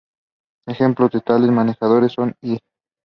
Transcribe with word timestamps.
Ejemplos 0.65 1.11
de 1.11 1.21
tales 1.21 1.51
manejadores 1.51 2.13
son 2.13 2.33
y. 2.41 2.57